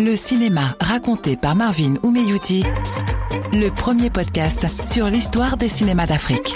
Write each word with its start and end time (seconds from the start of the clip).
Le 0.00 0.14
cinéma 0.14 0.76
raconté 0.80 1.36
par 1.36 1.56
Marvin 1.56 1.96
Oumeyouti, 2.04 2.62
le 3.52 3.68
premier 3.70 4.10
podcast 4.10 4.64
sur 4.86 5.10
l'histoire 5.10 5.56
des 5.56 5.68
cinémas 5.68 6.06
d'Afrique. 6.06 6.54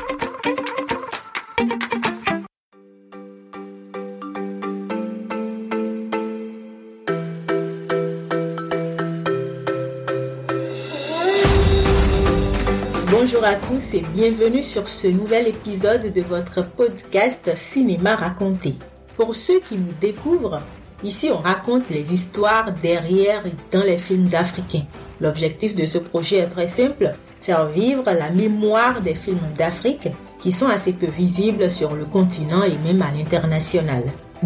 Bonjour 13.10 13.44
à 13.44 13.54
tous 13.54 13.94
et 13.94 14.02
bienvenue 14.14 14.62
sur 14.62 14.86
ce 14.86 15.08
nouvel 15.08 15.48
épisode 15.48 16.12
de 16.12 16.20
votre 16.22 16.64
podcast 16.64 17.50
Cinéma 17.56 18.14
raconté. 18.14 18.74
Pour 19.16 19.34
ceux 19.34 19.58
qui 19.58 19.78
nous 19.78 19.92
découvrent, 20.00 20.62
ici 21.04 21.30
on 21.32 21.38
raconte 21.38 21.88
les 21.90 22.12
histoires 22.12 22.72
derrière 22.82 23.46
et 23.46 23.52
dans 23.70 23.84
les 23.84 23.98
films 23.98 24.28
africains. 24.32 24.84
L'objectif 25.20 25.74
de 25.74 25.86
ce 25.86 25.98
projet 25.98 26.38
est 26.38 26.46
très 26.46 26.66
simple, 26.66 27.12
faire 27.40 27.66
vivre 27.68 28.04
la 28.04 28.30
mémoire 28.30 29.00
des 29.00 29.14
films 29.14 29.38
d'Afrique 29.56 30.08
qui 30.38 30.50
sont 30.50 30.68
assez 30.68 30.92
peu 30.92 31.06
visibles 31.06 31.70
sur 31.70 31.94
le 31.94 32.04
continent 32.04 32.64
et 32.64 32.76
même 32.84 33.02
à 33.02 33.10
l'international. 33.16 34.04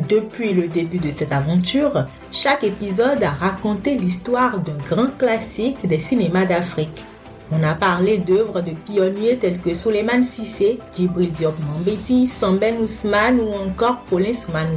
Depuis 0.08 0.52
le 0.52 0.68
début 0.68 0.98
de 0.98 1.10
cette 1.10 1.32
aventure, 1.32 2.04
chaque 2.30 2.64
épisode 2.64 3.22
a 3.22 3.30
raconté 3.30 3.96
l'histoire 3.96 4.58
d'un 4.58 4.76
grand 4.86 5.16
classique 5.16 5.86
des 5.86 5.98
cinémas 5.98 6.44
d'Afrique. 6.44 7.02
On 7.50 7.62
a 7.62 7.74
parlé 7.74 8.18
d'œuvres 8.18 8.60
de 8.60 8.72
pionniers 8.72 9.38
tels 9.38 9.60
que 9.60 9.72
Suleiman 9.72 10.22
Sissé, 10.24 10.78
Djibril 10.94 11.30
Diop 11.30 11.54
Mambeti, 11.60 12.26
Samben 12.26 12.76
Ousmane 12.82 13.40
ou 13.40 13.54
encore 13.54 14.00
Paulin 14.10 14.32
Souman. 14.34 14.76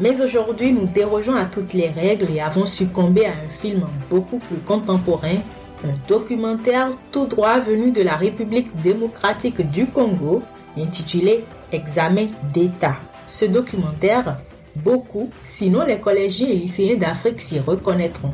Mais 0.00 0.22
aujourd'hui, 0.22 0.72
nous 0.72 0.86
dérogeons 0.86 1.36
à 1.36 1.44
toutes 1.44 1.74
les 1.74 1.90
règles 1.90 2.30
et 2.34 2.40
avons 2.40 2.64
succombé 2.64 3.26
à 3.26 3.32
un 3.32 3.48
film 3.60 3.84
beaucoup 4.08 4.38
plus 4.38 4.56
contemporain, 4.56 5.36
un 5.84 5.94
documentaire 6.08 6.88
tout 7.12 7.26
droit 7.26 7.60
venu 7.60 7.92
de 7.92 8.00
la 8.00 8.16
République 8.16 8.74
démocratique 8.82 9.60
du 9.70 9.86
Congo, 9.86 10.40
intitulé 10.78 11.44
Examen 11.70 12.28
d'État. 12.54 12.96
Ce 13.28 13.44
documentaire, 13.44 14.38
beaucoup, 14.76 15.28
sinon 15.42 15.84
les 15.84 15.98
collégiens 15.98 16.48
et 16.48 16.56
lycéens 16.56 16.96
d'Afrique 16.96 17.40
s'y 17.40 17.58
reconnaîtront. 17.60 18.32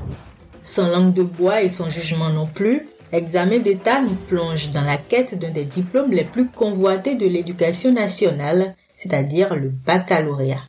Sans 0.62 0.89
langue 0.89 1.14
de 1.14 1.25
bois 1.25 1.62
et 1.62 1.69
sans 1.69 1.91
jugement 1.91 2.30
non 2.30 2.47
plus, 2.47 2.89
Examen 3.12 3.58
d'État 3.58 4.01
nous 4.01 4.17
plonge 4.28 4.70
dans 4.70 4.83
la 4.83 4.98
quête 4.98 5.36
d'un 5.36 5.51
des 5.51 5.64
diplômes 5.64 6.12
les 6.12 6.25
plus 6.25 6.47
convoités 6.47 7.17
de 7.17 7.27
l'éducation 7.27 7.92
nationale, 7.92 8.77
c'est-à-dire 8.97 9.56
le 9.56 9.70
baccalauréat. 9.70 10.62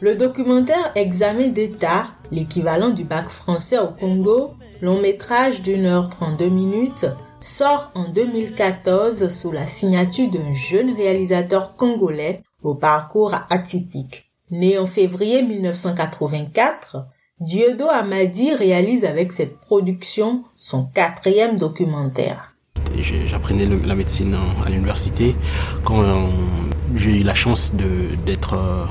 Le 0.00 0.14
documentaire 0.16 0.92
Examen 0.94 1.48
d'État, 1.48 2.08
l'équivalent 2.30 2.90
du 2.90 3.04
bac 3.04 3.28
français 3.28 3.78
au 3.78 3.88
Congo, 3.88 4.54
long 4.80 5.00
métrage 5.00 5.62
d'une 5.62 5.84
heure 5.84 6.08
32 6.10 6.48
minutes, 6.48 7.06
sort 7.44 7.90
en 7.94 8.08
2014 8.08 9.28
sous 9.28 9.52
la 9.52 9.66
signature 9.66 10.30
d'un 10.30 10.52
jeune 10.52 10.94
réalisateur 10.94 11.76
congolais 11.76 12.42
au 12.62 12.74
parcours 12.74 13.34
atypique. 13.48 14.30
Né 14.50 14.78
en 14.78 14.86
février 14.86 15.42
1984, 15.42 17.06
Dieudo 17.40 17.86
Amadi 17.88 18.52
réalise 18.52 19.04
avec 19.04 19.32
cette 19.32 19.58
production 19.58 20.44
son 20.56 20.84
quatrième 20.84 21.56
documentaire. 21.56 22.54
J'apprenais 23.26 23.66
la 23.66 23.94
médecine 23.94 24.36
à 24.64 24.68
l'université 24.68 25.34
quand 25.84 26.02
euh, 26.02 26.26
j'ai 26.94 27.20
eu 27.20 27.22
la 27.22 27.34
chance 27.34 27.72
d'être 28.26 28.54
euh, 28.54 28.84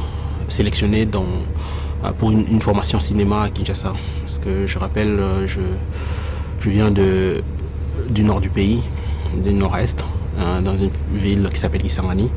sélectionné 0.48 1.08
euh, 1.14 2.12
pour 2.18 2.32
une, 2.32 2.62
formation 2.62 3.00
cinéma 3.00 3.44
à 3.44 3.50
Kinshasa. 3.50 3.94
Parce 4.22 4.40
que 4.40 4.66
je 4.66 4.80
rappelle, 4.80 5.20
je 5.46 6.70
viens 6.70 6.90
de, 6.92 7.44
du 8.10 8.24
nord 8.24 8.42
du 8.42 8.50
pays, 8.50 8.82
du 9.44 9.54
nord-est, 9.54 10.04
euh, 10.38 10.62
dans 10.62 10.76
une 10.78 10.92
ville 11.14 11.50
qui 11.52 11.60
s'appelle 11.60 11.82
Kisangani. 11.82 12.30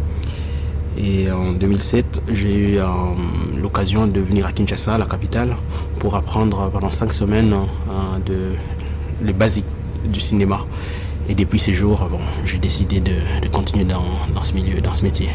Et 0.98 1.30
en 1.30 1.52
2007, 1.52 2.22
j'ai 2.28 2.54
eu 2.54 2.78
l'occasion 3.60 4.06
de 4.06 4.20
venir 4.20 4.46
à 4.46 4.52
Kinshasa, 4.52 4.98
la 4.98 5.06
capitale, 5.06 5.56
pour 5.98 6.16
apprendre 6.16 6.70
pendant 6.70 6.90
cinq 6.90 7.14
semaines 7.14 7.54
de, 8.26 8.54
les 9.24 9.32
basiques 9.32 9.64
du 10.04 10.20
cinéma. 10.20 10.66
Et 11.30 11.34
depuis 11.34 11.58
ces 11.58 11.72
jours, 11.72 12.06
bon, 12.10 12.20
j'ai 12.44 12.58
décidé 12.58 13.00
de, 13.00 13.12
de 13.42 13.48
continuer 13.48 13.84
dans, 13.84 14.04
dans 14.34 14.44
ce 14.44 14.52
milieu, 14.52 14.82
dans 14.82 14.92
ce 14.92 15.02
métier. 15.02 15.30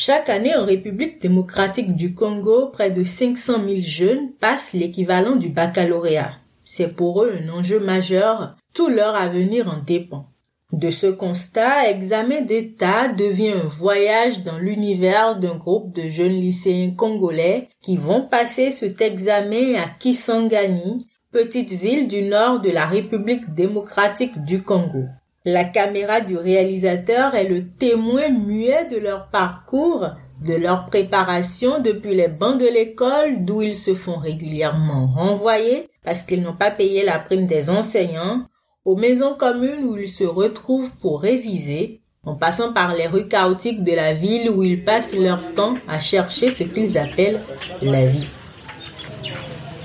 Chaque 0.00 0.28
année 0.28 0.54
en 0.54 0.64
République 0.64 1.20
démocratique 1.20 1.96
du 1.96 2.14
Congo, 2.14 2.66
près 2.72 2.92
de 2.92 3.02
500 3.02 3.54
000 3.64 3.80
jeunes 3.80 4.30
passent 4.38 4.72
l'équivalent 4.72 5.34
du 5.34 5.48
baccalauréat. 5.48 6.34
C'est 6.64 6.94
pour 6.94 7.24
eux 7.24 7.32
un 7.42 7.48
enjeu 7.52 7.80
majeur, 7.80 8.54
tout 8.74 8.88
leur 8.88 9.14
avenir 9.14 9.68
en 9.68 9.82
dépend. 9.84 10.26
De 10.72 10.90
ce 10.90 11.06
constat, 11.06 11.88
examen 11.88 12.42
d'État 12.42 13.08
devient 13.08 13.52
un 13.52 13.68
voyage 13.68 14.42
dans 14.42 14.58
l'univers 14.58 15.38
d'un 15.40 15.54
groupe 15.54 15.94
de 15.94 16.10
jeunes 16.10 16.40
lycéens 16.40 16.90
congolais 16.94 17.70
qui 17.80 17.96
vont 17.96 18.22
passer 18.22 18.70
cet 18.70 19.00
examen 19.00 19.76
à 19.76 19.88
Kisangani, 19.98 21.08
petite 21.32 21.72
ville 21.72 22.06
du 22.06 22.22
nord 22.22 22.60
de 22.60 22.70
la 22.70 22.84
République 22.84 23.54
démocratique 23.54 24.44
du 24.44 24.62
Congo. 24.62 25.06
La 25.46 25.64
caméra 25.64 26.20
du 26.20 26.36
réalisateur 26.36 27.34
est 27.34 27.48
le 27.48 27.70
témoin 27.70 28.28
muet 28.28 28.88
de 28.90 28.98
leur 28.98 29.28
parcours, 29.28 30.08
de 30.44 30.54
leur 30.54 30.86
préparation 30.86 31.80
depuis 31.80 32.14
les 32.14 32.28
bancs 32.28 32.60
de 32.60 32.66
l'école 32.66 33.44
d'où 33.44 33.62
ils 33.62 33.74
se 33.74 33.94
font 33.94 34.18
régulièrement 34.18 35.06
renvoyer 35.06 35.88
parce 36.04 36.22
qu'ils 36.22 36.42
n'ont 36.42 36.56
pas 36.56 36.70
payé 36.70 37.04
la 37.04 37.18
prime 37.18 37.46
des 37.46 37.70
enseignants, 37.70 38.44
aux 38.88 38.96
maisons 38.96 39.34
communes 39.34 39.84
où 39.84 39.98
ils 39.98 40.08
se 40.08 40.24
retrouvent 40.24 40.90
pour 41.02 41.20
réviser, 41.20 42.00
en 42.24 42.36
passant 42.36 42.72
par 42.72 42.94
les 42.94 43.06
rues 43.06 43.28
chaotiques 43.28 43.84
de 43.84 43.92
la 43.92 44.14
ville 44.14 44.48
où 44.48 44.62
ils 44.62 44.82
passent 44.82 45.14
leur 45.14 45.52
temps 45.52 45.74
à 45.86 46.00
chercher 46.00 46.48
ce 46.48 46.62
qu'ils 46.64 46.96
appellent 46.96 47.42
la 47.82 48.06
vie. 48.06 48.26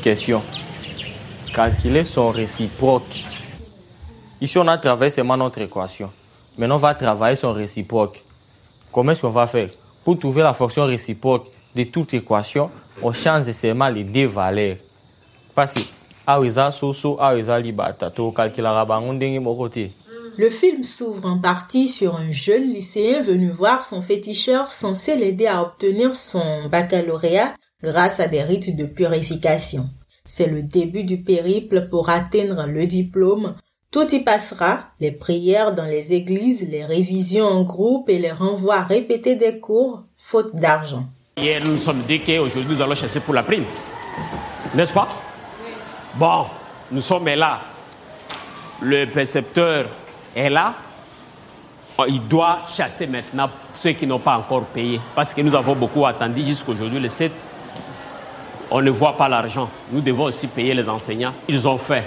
Question. 0.01 0.41
Calculer 1.53 2.05
son 2.05 2.29
réciproque 2.29 3.25
Ici, 4.39 4.57
on 4.57 4.67
a 4.69 4.77
travaillé 4.77 5.11
seulement 5.11 5.35
notre 5.35 5.59
équation. 5.59 6.09
Maintenant, 6.57 6.75
on 6.75 6.77
va 6.77 6.95
travailler 6.95 7.35
son 7.35 7.51
réciproque. 7.51 8.23
Comment 8.89 9.11
est-ce 9.11 9.21
qu'on 9.21 9.31
va 9.31 9.47
faire 9.47 9.67
Pour 10.05 10.17
trouver 10.17 10.43
la 10.43 10.53
fonction 10.53 10.85
réciproque 10.85 11.47
de 11.75 11.83
toute 11.83 12.13
équation, 12.13 12.71
on 13.01 13.11
change 13.11 13.51
seulement 13.51 13.89
les 13.89 14.05
deux 14.05 14.27
valeurs? 14.27 14.77
Le 20.37 20.49
film 20.49 20.83
s'ouvre 20.83 21.25
en 21.25 21.37
partie 21.37 21.87
sur 21.87 22.15
un 22.15 22.31
jeune 22.31 22.73
lycéen 22.73 23.21
venu 23.21 23.49
voir 23.49 23.83
son 23.83 24.01
féticheur 24.01 24.71
censé 24.71 25.15
l'aider 25.15 25.47
à 25.47 25.61
obtenir 25.61 26.15
son 26.15 26.67
baccalauréat 26.69 27.53
grâce 27.81 28.19
à 28.19 28.27
des 28.27 28.41
rites 28.41 28.75
de 28.75 28.85
purification. 28.85 29.89
C'est 30.25 30.47
le 30.47 30.63
début 30.63 31.03
du 31.03 31.21
périple 31.21 31.89
pour 31.89 32.09
atteindre 32.09 32.65
le 32.67 32.85
diplôme 32.85 33.55
tout 33.93 34.11
y 34.11 34.21
passera, 34.21 34.85
les 34.99 35.11
prières 35.11 35.75
dans 35.75 35.85
les 35.85 36.13
églises, 36.13 36.67
les 36.67 36.83
révisions 36.83 37.45
en 37.45 37.61
groupe 37.61 38.09
et 38.09 38.17
les 38.17 38.31
renvois 38.31 38.81
répétés 38.81 39.35
des 39.35 39.59
cours, 39.59 40.05
faute 40.17 40.55
d'argent. 40.55 41.05
Hier, 41.37 41.63
nous 41.63 41.73
nous 41.73 41.77
sommes 41.77 42.01
dit 42.07 42.19
qu'aujourd'hui, 42.19 42.75
nous 42.75 42.81
allons 42.81 42.95
chasser 42.95 43.19
pour 43.19 43.35
la 43.35 43.43
prime. 43.43 43.65
N'est-ce 44.73 44.93
pas? 44.93 45.07
Bon, 46.15 46.45
nous 46.91 47.01
sommes 47.01 47.27
là. 47.27 47.61
Le 48.81 49.05
précepteur 49.05 49.87
est 50.35 50.49
là. 50.49 50.75
Oh, 51.97 52.03
il 52.07 52.27
doit 52.27 52.59
chasser 52.71 53.07
maintenant 53.07 53.49
ceux 53.77 53.93
qui 53.93 54.05
n'ont 54.05 54.19
pas 54.19 54.37
encore 54.37 54.65
payé. 54.65 54.99
Parce 55.15 55.33
que 55.33 55.41
nous 55.41 55.55
avons 55.55 55.75
beaucoup 55.75 56.05
attendu 56.05 56.45
jusqu'aujourd'hui, 56.45 56.99
le 56.99 57.09
7. 57.09 57.31
On 58.69 58.81
ne 58.81 58.91
voit 58.91 59.17
pas 59.17 59.27
l'argent. 59.27 59.69
Nous 59.91 60.01
devons 60.01 60.25
aussi 60.25 60.47
payer 60.47 60.73
les 60.75 60.87
enseignants. 60.87 61.33
Ils 61.47 61.67
ont 61.67 61.77
fait. 61.77 62.03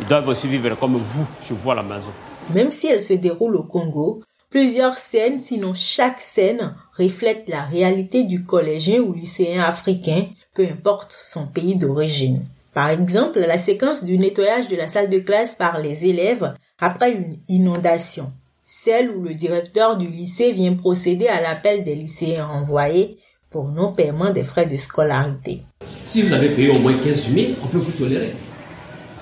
Ils 0.00 0.06
doivent 0.06 0.28
aussi 0.28 0.46
vivre 0.46 0.74
comme 0.74 0.96
vous, 0.96 1.26
je 1.48 1.54
vois 1.54 1.74
la 1.74 1.82
maison. 1.82 2.12
Même 2.50 2.70
si 2.70 2.88
elle 2.88 3.00
se 3.00 3.14
déroule 3.14 3.56
au 3.56 3.62
Congo, 3.62 4.22
plusieurs 4.50 4.98
scènes, 4.98 5.38
sinon 5.38 5.72
chaque 5.74 6.20
scène, 6.20 6.74
reflète 6.98 7.48
la 7.48 7.62
réalité 7.62 8.24
du 8.24 8.44
collégien 8.44 9.00
ou 9.00 9.12
lycéen 9.12 9.62
africain, 9.62 10.26
peu 10.54 10.64
importe 10.64 11.12
son 11.12 11.46
pays 11.46 11.76
d'origine. 11.76 12.44
Par 12.74 12.88
exemple, 12.88 13.38
la 13.38 13.58
séquence 13.58 14.02
du 14.02 14.16
nettoyage 14.16 14.68
de 14.68 14.76
la 14.76 14.88
salle 14.88 15.10
de 15.10 15.18
classe 15.18 15.54
par 15.54 15.78
les 15.78 16.06
élèves 16.06 16.54
après 16.78 17.12
une 17.12 17.36
inondation. 17.48 18.32
Celle 18.62 19.10
où 19.10 19.22
le 19.22 19.34
directeur 19.34 19.98
du 19.98 20.08
lycée 20.08 20.52
vient 20.52 20.72
procéder 20.72 21.28
à 21.28 21.42
l'appel 21.42 21.84
des 21.84 21.94
lycéens 21.94 22.46
envoyés 22.46 23.18
pour 23.50 23.68
non-paiement 23.68 24.30
des 24.30 24.44
frais 24.44 24.64
de 24.64 24.76
scolarité. 24.76 25.60
Si 26.02 26.22
vous 26.22 26.32
avez 26.32 26.48
payé 26.48 26.70
au 26.70 26.78
moins 26.78 26.96
15 26.96 27.34
000, 27.34 27.52
on 27.62 27.66
peut 27.66 27.78
vous 27.78 27.92
tolérer. 27.92 28.32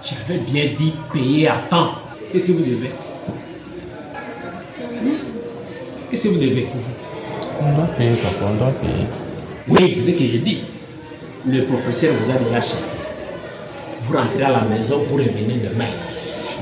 J'avais 0.05 0.39
bien 0.39 0.67
dit 0.79 0.93
payer 1.13 1.49
à 1.49 1.59
temps. 1.69 1.95
Qu'est-ce 2.31 2.49
que 2.49 2.53
vous 2.53 2.65
devez? 2.65 2.91
Qu'est-ce 6.09 6.25
que 6.25 6.29
vous 6.29 6.41
devez 6.41 6.63
pour 6.63 6.77
vous 6.77 6.93
On 7.61 7.75
doit 7.75 7.87
payer, 7.97 8.11
papa, 8.11 8.45
on 8.49 8.55
doit 8.55 8.73
payer. 8.81 9.07
Oui, 9.67 9.93
c'est 9.97 10.13
ce 10.13 10.17
que 10.17 10.27
j'ai 10.27 10.39
dit. 10.39 10.63
Le 11.47 11.65
professeur 11.65 12.15
vous 12.15 12.31
a 12.31 12.35
déjà 12.35 12.61
chassé. 12.61 12.99
Vous 14.11 14.17
rentrez 14.17 14.43
à 14.43 14.51
la 14.51 14.63
maison, 14.63 14.99
vous 14.99 15.19
revenez 15.19 15.61
demain. 15.61 15.87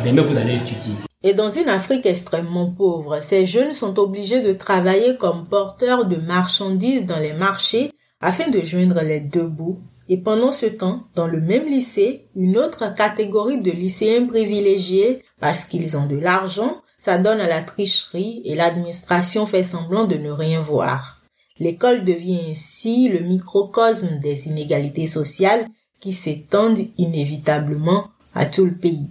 Demain, 0.05 0.21
vous 0.21 0.37
allez 0.37 0.57
étudier. 0.57 0.93
Et 1.23 1.33
dans 1.33 1.49
une 1.49 1.71
Afrique 1.71 2.05
extrêmement 2.05 2.71
pauvre, 2.71 3.21
ces 3.23 3.47
jeunes 3.47 3.73
sont 3.73 3.99
obligés 3.99 4.43
de 4.43 4.53
travailler 4.53 5.17
comme 5.17 5.47
porteurs 5.47 6.05
de 6.05 6.17
marchandises 6.17 7.07
dans 7.07 7.19
les 7.19 7.33
marchés 7.33 7.91
afin 8.21 8.51
de 8.51 8.61
joindre 8.61 9.01
les 9.01 9.21
deux 9.21 9.47
bouts. 9.47 9.79
Et 10.11 10.19
pendant 10.19 10.53
ce 10.53 10.67
temps, 10.67 11.05
dans 11.15 11.27
le 11.27 11.41
même 11.41 11.67
lycée, 11.67 12.27
une 12.37 12.59
autre 12.59 12.95
catégorie 12.95 13.63
de 13.63 13.71
lycéens 13.71 14.27
privilégiés, 14.27 15.23
parce 15.41 15.65
qu'ils 15.65 15.97
ont 15.97 16.07
de 16.07 16.19
l'argent, 16.19 16.83
s'adonne 16.99 17.41
à 17.41 17.49
la 17.49 17.63
tricherie 17.63 18.43
et 18.45 18.57
l'administration 18.57 19.47
fait 19.47 19.65
semblant 19.65 20.05
de 20.05 20.17
ne 20.17 20.31
rien 20.31 20.61
voir. 20.61 21.23
L'école 21.59 22.05
devient 22.05 22.41
ainsi 22.51 23.09
le 23.09 23.21
microcosme 23.21 24.21
des 24.21 24.49
inégalités 24.49 25.07
sociales 25.07 25.65
qui 26.01 26.13
s'étendent 26.13 26.87
inévitablement 26.97 28.05
à 28.35 28.47
tout 28.47 28.65
le 28.65 28.73
pays. 28.73 29.07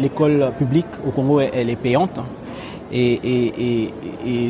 L'école 0.00 0.50
publique 0.58 0.86
au 1.06 1.10
Congo, 1.10 1.40
elle 1.40 1.70
est 1.70 1.76
payante. 1.76 2.18
Et, 2.90 3.90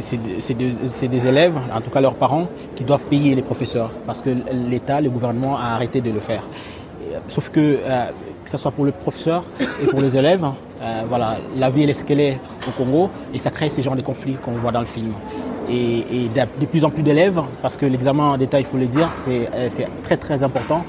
c'est 0.00 1.08
des, 1.08 1.26
élèves, 1.26 1.56
en 1.72 1.80
tout 1.80 1.90
cas 1.90 2.00
leurs 2.00 2.14
parents, 2.14 2.46
qui 2.76 2.84
doivent 2.84 3.04
payer 3.04 3.34
les 3.34 3.42
professeurs 3.42 3.90
parce 4.06 4.22
que 4.22 4.30
l'État, 4.70 5.00
le 5.00 5.10
gouvernement 5.10 5.56
a 5.56 5.74
arrêté 5.74 6.00
de 6.00 6.10
le 6.10 6.20
faire. 6.20 6.42
Sauf 7.28 7.50
que, 7.50 7.60
euh, 7.60 8.06
que 8.44 8.50
ce 8.50 8.56
soit 8.56 8.70
pour 8.70 8.84
le 8.84 8.92
professeur 8.92 9.44
et 9.82 9.86
pour 9.86 10.00
les 10.00 10.16
élèves, 10.16 10.46
euh, 10.80 11.02
voilà, 11.08 11.38
la 11.56 11.70
vie 11.70 11.82
est 11.82 11.94
ce 11.94 12.04
qu'elle 12.04 12.20
est 12.20 12.38
au 12.66 12.70
Congo 12.70 13.10
et 13.34 13.38
ça 13.38 13.50
crée 13.50 13.68
ces 13.68 13.82
genres 13.82 13.96
de 13.96 14.02
conflits 14.02 14.34
qu'on 14.34 14.52
voit 14.52 14.70
dans 14.70 14.80
le 14.80 14.86
film. 14.86 15.12
Et, 15.70 16.30
de, 16.34 16.66
plus 16.66 16.84
en 16.84 16.90
plus 16.90 17.02
d'élèves, 17.02 17.42
parce 17.60 17.76
que 17.76 17.84
l'examen 17.84 18.38
d'État, 18.38 18.58
il 18.58 18.64
faut 18.66 18.78
le 18.78 18.86
dire, 18.86 19.10
c'est 19.16 19.86
très 20.02 20.16
très 20.16 20.42
important. 20.42 20.84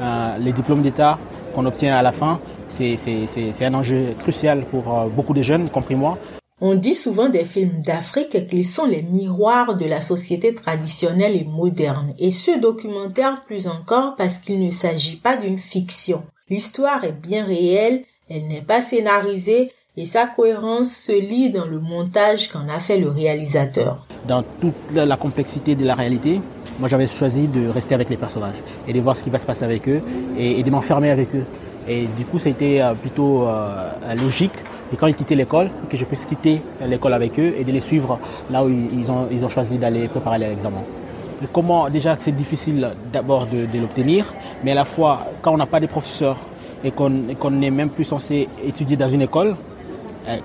Euh, 0.00 0.38
les 0.38 0.52
diplômes 0.52 0.82
d'État 0.82 1.18
qu'on 1.54 1.66
obtient 1.66 1.96
à 1.96 2.02
la 2.02 2.12
fin, 2.12 2.40
c'est 2.68 3.64
un 3.64 3.74
enjeu 3.74 4.14
crucial 4.18 4.64
pour 4.64 4.94
euh, 4.94 5.06
beaucoup 5.08 5.34
de 5.34 5.42
jeunes, 5.42 5.68
compris 5.70 5.94
moi. 5.94 6.18
On 6.60 6.74
dit 6.74 6.94
souvent 6.94 7.28
des 7.28 7.44
films 7.44 7.82
d'Afrique 7.82 8.48
qu'ils 8.48 8.64
sont 8.64 8.86
les 8.86 9.02
miroirs 9.02 9.76
de 9.76 9.84
la 9.84 10.00
société 10.00 10.54
traditionnelle 10.54 11.36
et 11.36 11.44
moderne, 11.44 12.14
et 12.18 12.30
ce 12.30 12.58
documentaire 12.58 13.42
plus 13.42 13.66
encore 13.66 14.16
parce 14.16 14.38
qu'il 14.38 14.64
ne 14.64 14.70
s'agit 14.70 15.16
pas 15.16 15.36
d'une 15.36 15.58
fiction. 15.58 16.22
L'histoire 16.48 17.04
est 17.04 17.12
bien 17.20 17.44
réelle, 17.44 18.04
elle 18.30 18.48
n'est 18.48 18.62
pas 18.62 18.80
scénarisée, 18.80 19.72
et 19.98 20.04
sa 20.04 20.26
cohérence 20.26 20.90
se 20.90 21.12
lit 21.12 21.50
dans 21.50 21.64
le 21.64 21.80
montage 21.80 22.48
qu'en 22.48 22.68
a 22.68 22.80
fait 22.80 22.98
le 22.98 23.08
réalisateur. 23.08 24.04
Dans 24.28 24.42
toute 24.60 24.74
la 24.94 25.16
complexité 25.16 25.74
de 25.74 25.86
la 25.86 25.94
réalité, 25.94 26.40
moi 26.78 26.88
j'avais 26.88 27.06
choisi 27.06 27.46
de 27.46 27.68
rester 27.68 27.94
avec 27.94 28.10
les 28.10 28.18
personnages 28.18 28.56
et 28.86 28.92
de 28.92 29.00
voir 29.00 29.16
ce 29.16 29.24
qui 29.24 29.30
va 29.30 29.38
se 29.38 29.46
passer 29.46 29.64
avec 29.64 29.88
eux 29.88 30.02
et, 30.38 30.62
de 30.62 30.70
m'enfermer 30.70 31.10
avec 31.10 31.34
eux. 31.34 31.44
Et 31.88 32.08
du 32.16 32.26
coup, 32.26 32.38
ça 32.38 32.48
a 32.48 32.52
été 32.52 32.86
plutôt 33.00 33.48
euh, 33.48 34.14
logique 34.16 34.52
et 34.92 34.96
quand 34.96 35.06
ils 35.06 35.14
quittaient 35.14 35.34
l'école, 35.34 35.70
que 35.88 35.96
je 35.96 36.04
puisse 36.04 36.26
quitter 36.26 36.60
l'école 36.86 37.14
avec 37.14 37.38
eux 37.40 37.54
et 37.58 37.64
de 37.64 37.72
les 37.72 37.80
suivre 37.80 38.18
là 38.50 38.64
où 38.64 38.68
ils 38.68 39.10
ont, 39.10 39.28
ils 39.32 39.44
ont 39.44 39.48
choisi 39.48 39.78
d'aller 39.78 40.08
préparer 40.08 40.38
les 40.38 40.52
examens. 40.52 40.84
Et 41.42 41.46
comment 41.52 41.88
déjà 41.88 42.16
c'est 42.20 42.36
difficile 42.36 42.90
d'abord 43.12 43.46
de, 43.46 43.66
l'obtenir, 43.78 44.32
mais 44.62 44.72
à 44.72 44.74
la 44.74 44.84
fois 44.84 45.26
quand 45.40 45.54
on 45.54 45.56
n'a 45.56 45.66
pas 45.66 45.80
de 45.80 45.86
professeurs 45.86 46.36
et 46.84 46.90
qu'on 46.90 47.10
qu 47.10 47.50
n'est 47.50 47.70
même 47.70 47.88
plus 47.88 48.04
censé 48.04 48.48
étudier 48.62 48.96
dans 48.96 49.08
une 49.08 49.22
école, 49.22 49.48
euh, 49.48 49.75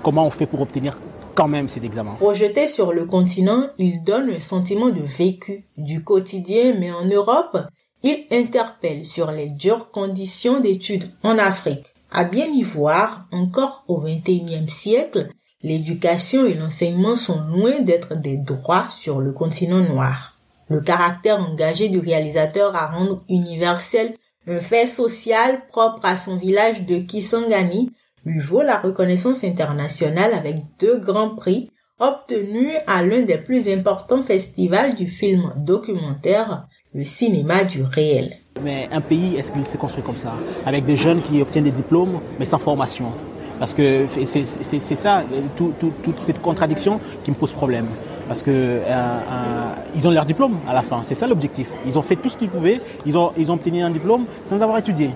comment 0.02 0.26
on 0.26 0.30
fait 0.30 0.46
pour 0.46 0.60
obtenir 0.60 0.98
quand 1.34 1.48
même 1.48 1.68
cet 1.68 1.84
examen 1.84 2.14
Projeté 2.14 2.66
sur 2.66 2.92
le 2.92 3.04
continent, 3.04 3.68
il 3.78 4.02
donne 4.02 4.30
un 4.30 4.40
sentiment 4.40 4.88
de 4.88 5.02
vécu, 5.02 5.64
du 5.76 6.04
quotidien, 6.04 6.74
mais 6.78 6.92
en 6.92 7.04
Europe, 7.04 7.58
il 8.02 8.26
interpelle 8.30 9.04
sur 9.04 9.30
les 9.30 9.50
dures 9.50 9.90
conditions 9.90 10.60
d'études 10.60 11.10
en 11.22 11.38
Afrique. 11.38 11.86
À 12.10 12.24
bien 12.24 12.46
y 12.46 12.62
voir, 12.62 13.26
encore 13.32 13.84
au 13.88 13.98
XXIe 13.98 14.68
siècle, 14.68 15.30
l'éducation 15.62 16.44
et 16.44 16.54
l'enseignement 16.54 17.16
sont 17.16 17.40
loin 17.40 17.80
d'être 17.80 18.16
des 18.16 18.36
droits 18.36 18.88
sur 18.90 19.20
le 19.20 19.32
continent 19.32 19.80
noir. 19.80 20.36
Le 20.68 20.80
caractère 20.80 21.40
engagé 21.40 21.88
du 21.88 21.98
réalisateur 21.98 22.74
à 22.76 22.86
rendre 22.86 23.22
universel 23.28 24.14
un 24.46 24.58
fait 24.58 24.86
social 24.86 25.66
propre 25.68 26.00
à 26.04 26.16
son 26.16 26.36
village 26.36 26.84
de 26.84 26.98
Kisangani 26.98 27.92
lui 28.24 28.40
vaut 28.40 28.62
la 28.62 28.78
reconnaissance 28.78 29.44
internationale 29.44 30.32
avec 30.34 30.56
deux 30.78 30.98
grands 30.98 31.34
prix 31.34 31.70
obtenus 31.98 32.72
à 32.86 33.04
l'un 33.04 33.22
des 33.22 33.38
plus 33.38 33.68
importants 33.72 34.22
festivals 34.22 34.94
du 34.94 35.06
film 35.06 35.52
documentaire, 35.56 36.66
le 36.94 37.04
cinéma 37.04 37.64
du 37.64 37.82
réel. 37.82 38.36
Mais 38.62 38.88
un 38.92 39.00
pays, 39.00 39.36
est-ce 39.36 39.52
qu'il 39.52 39.64
s'est 39.64 39.78
construit 39.78 40.02
comme 40.02 40.16
ça? 40.16 40.32
Avec 40.66 40.84
des 40.84 40.96
jeunes 40.96 41.22
qui 41.22 41.40
obtiennent 41.40 41.64
des 41.64 41.70
diplômes, 41.70 42.20
mais 42.38 42.46
sans 42.46 42.58
formation. 42.58 43.06
Parce 43.58 43.74
que 43.74 44.06
c'est 44.08 44.96
ça, 44.96 45.22
tout, 45.56 45.72
tout, 45.78 45.92
toute 46.02 46.18
cette 46.18 46.42
contradiction 46.42 46.98
qui 47.22 47.30
me 47.30 47.36
pose 47.36 47.52
problème. 47.52 47.86
Parce 48.26 48.42
que 48.42 48.50
euh, 48.50 48.80
euh, 48.88 49.72
ils 49.94 50.06
ont 50.08 50.10
leur 50.10 50.24
diplôme 50.24 50.56
à 50.66 50.72
la 50.72 50.82
fin, 50.82 51.02
c'est 51.04 51.14
ça 51.14 51.26
l'objectif. 51.26 51.70
Ils 51.86 51.98
ont 51.98 52.02
fait 52.02 52.16
tout 52.16 52.28
ce 52.28 52.36
qu'ils 52.36 52.48
pouvaient, 52.48 52.80
ils 53.06 53.16
ont, 53.16 53.32
ils 53.36 53.50
ont 53.50 53.54
obtenu 53.54 53.82
un 53.82 53.90
diplôme 53.90 54.24
sans 54.46 54.60
avoir 54.60 54.78
étudié. 54.78 55.10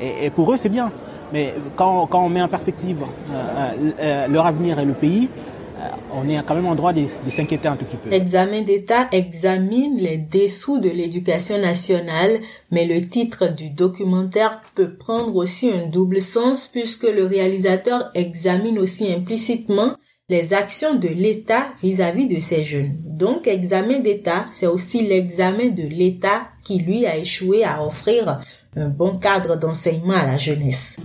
Et 0.00 0.30
pour 0.30 0.52
eux, 0.52 0.56
c'est 0.56 0.68
bien. 0.68 0.90
Mais 1.32 1.54
quand, 1.76 2.06
quand, 2.06 2.24
on 2.24 2.28
met 2.28 2.42
en 2.42 2.48
perspective 2.48 3.02
euh, 3.30 3.90
euh, 4.00 4.28
leur 4.28 4.46
avenir 4.46 4.78
et 4.78 4.84
le 4.84 4.92
pays, 4.92 5.28
euh, 5.78 5.88
on 6.12 6.28
est 6.28 6.40
quand 6.46 6.54
même 6.54 6.66
en 6.66 6.74
droit 6.74 6.92
de, 6.92 7.02
de 7.02 7.30
s'inquiéter 7.30 7.68
un 7.68 7.76
tout 7.76 7.84
petit 7.84 7.96
peu. 7.96 8.10
L'examen 8.10 8.62
d'État 8.62 9.08
examine 9.12 9.96
les 9.98 10.18
dessous 10.18 10.78
de 10.78 10.88
l'éducation 10.88 11.58
nationale, 11.58 12.40
mais 12.70 12.86
le 12.86 13.06
titre 13.08 13.48
du 13.48 13.70
documentaire 13.70 14.60
peut 14.74 14.94
prendre 14.94 15.34
aussi 15.36 15.70
un 15.70 15.86
double 15.86 16.22
sens 16.22 16.66
puisque 16.66 17.04
le 17.04 17.26
réalisateur 17.26 18.10
examine 18.14 18.78
aussi 18.78 19.12
implicitement 19.12 19.96
les 20.30 20.54
actions 20.54 20.94
de 20.94 21.08
l'État 21.08 21.66
vis-à-vis 21.82 22.28
de 22.28 22.40
ces 22.40 22.62
jeunes. 22.62 22.96
Donc, 23.04 23.46
examen 23.46 23.98
d'État, 23.98 24.46
c'est 24.50 24.66
aussi 24.66 25.06
l'examen 25.06 25.68
de 25.68 25.82
l'État 25.82 26.48
qui 26.64 26.78
lui 26.78 27.04
a 27.06 27.18
échoué 27.18 27.62
à 27.62 27.84
offrir 27.84 28.40
un 28.76 28.88
bon 28.88 29.16
cadre 29.18 29.56
d'enseignement 29.56 30.14
à 30.14 30.26
la 30.26 30.36
jeunesse. 30.36 30.96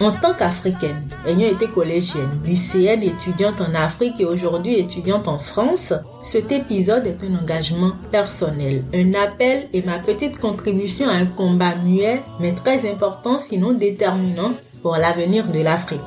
En 0.00 0.12
tant 0.12 0.32
qu'Africaine, 0.32 1.08
ayant 1.26 1.48
été 1.48 1.66
collégienne, 1.66 2.30
lycéenne, 2.44 3.02
étudiante 3.02 3.60
en 3.60 3.74
Afrique 3.74 4.20
et 4.20 4.24
aujourd'hui 4.24 4.78
étudiante 4.78 5.26
en 5.26 5.38
France, 5.40 5.92
cet 6.22 6.52
épisode 6.52 7.06
est 7.06 7.18
un 7.24 7.42
engagement 7.42 7.92
personnel, 8.12 8.84
un 8.94 9.14
appel 9.14 9.68
et 9.72 9.82
ma 9.82 9.98
petite 9.98 10.38
contribution 10.38 11.08
à 11.08 11.14
un 11.14 11.26
combat 11.26 11.74
muet, 11.84 12.22
mais 12.38 12.52
très 12.52 12.88
important 12.88 13.38
sinon 13.38 13.72
déterminant 13.72 14.52
pour 14.82 14.96
l'avenir 14.96 15.48
de 15.48 15.60
l'Afrique. 15.60 16.00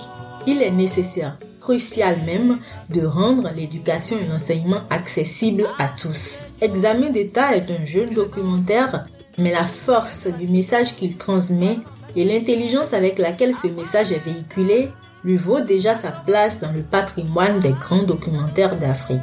Il 0.48 0.62
est 0.62 0.72
nécessaire, 0.72 1.38
crucial 1.62 2.18
même, 2.26 2.60
de 2.90 3.06
rendre 3.06 3.50
l'éducation 3.56 4.18
et 4.20 4.28
l'enseignement 4.28 4.82
accessibles 4.90 5.68
à 5.80 5.88
tous. 5.88 6.40
Examen 6.60 7.12
d'État 7.12 7.56
est 7.56 7.72
un 7.72 7.86
jeune 7.86 8.14
documentaire, 8.14 9.06
mais 9.38 9.52
la 9.52 9.66
force 9.66 10.28
du 10.28 10.48
message 10.48 10.96
qu'il 10.96 11.18
transmet 11.18 11.78
et 12.16 12.26
l'intelligence 12.26 12.94
avec 12.94 13.18
laquelle 13.20 13.56
ce 13.56 13.68
message 13.68 14.12
est 14.12 14.26
véhiculé 14.26 14.90
lui 15.24 15.38
vaut 15.38 15.62
déjà 15.62 15.96
sa 15.96 16.12
place 16.12 16.60
dans 16.60 16.72
le 16.72 16.82
patrimoine 16.82 17.60
des 17.60 17.74
grands 17.74 18.04
documentaires 18.04 18.76
d'Afrique. 18.78 19.20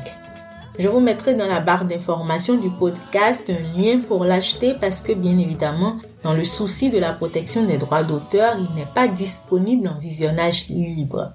Je 0.78 0.86
vous 0.86 1.00
mettrai 1.00 1.34
dans 1.34 1.46
la 1.46 1.58
barre 1.58 1.86
d'information 1.86 2.54
du 2.54 2.70
podcast 2.70 3.50
un 3.50 3.76
lien 3.76 3.98
pour 3.98 4.24
l'acheter 4.24 4.74
parce 4.80 5.00
que 5.00 5.12
bien 5.12 5.36
évidemment, 5.36 5.96
dans 6.22 6.34
le 6.34 6.44
souci 6.44 6.90
de 6.90 6.98
la 6.98 7.12
protection 7.12 7.64
des 7.64 7.78
droits 7.78 8.04
d'auteur, 8.04 8.54
il 8.56 8.72
n'est 8.76 8.86
pas 8.94 9.08
disponible 9.08 9.88
en 9.88 9.98
visionnage 9.98 10.68
libre. 10.68 11.32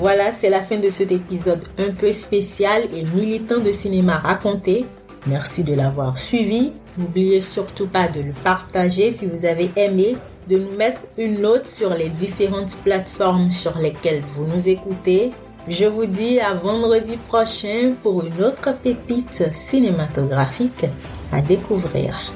voilà, 0.00 0.32
c'est 0.32 0.48
la 0.48 0.62
fin 0.62 0.78
de 0.78 0.88
cet 0.88 1.12
épisode 1.12 1.62
un 1.76 1.90
peu 1.90 2.10
spécial 2.12 2.84
et 2.96 3.04
militant 3.14 3.58
de 3.58 3.70
cinéma 3.70 4.16
raconté. 4.16 4.86
Merci 5.26 5.62
de 5.62 5.74
l'avoir 5.74 6.16
suivi. 6.16 6.72
N'oubliez 6.96 7.42
surtout 7.42 7.86
pas 7.86 8.08
de 8.08 8.20
le 8.20 8.32
partager 8.42 9.12
si 9.12 9.26
vous 9.26 9.44
avez 9.44 9.70
aimé, 9.76 10.16
de 10.48 10.56
nous 10.56 10.74
mettre 10.74 11.02
une 11.18 11.42
note 11.42 11.66
sur 11.66 11.92
les 11.92 12.08
différentes 12.08 12.74
plateformes 12.76 13.50
sur 13.50 13.76
lesquelles 13.76 14.22
vous 14.30 14.46
nous 14.46 14.66
écoutez. 14.66 15.32
Je 15.68 15.84
vous 15.84 16.06
dis 16.06 16.40
à 16.40 16.54
vendredi 16.54 17.18
prochain 17.28 17.92
pour 18.02 18.24
une 18.24 18.42
autre 18.42 18.74
pépite 18.82 19.52
cinématographique 19.52 20.86
à 21.30 21.42
découvrir. 21.42 22.32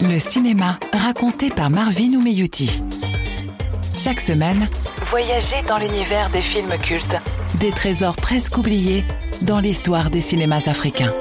Le 0.00 0.18
cinéma 0.18 0.78
raconté 0.94 1.50
par 1.50 1.68
Marvin 1.68 2.14
Oumeyuti. 2.14 2.80
Chaque 4.02 4.22
semaine, 4.22 4.66
voyagez 5.02 5.60
dans 5.68 5.76
l'univers 5.76 6.30
des 6.30 6.40
films 6.40 6.72
cultes, 6.82 7.16
des 7.56 7.70
trésors 7.70 8.16
presque 8.16 8.56
oubliés 8.56 9.04
dans 9.42 9.60
l'histoire 9.60 10.08
des 10.08 10.22
cinémas 10.22 10.70
africains. 10.70 11.12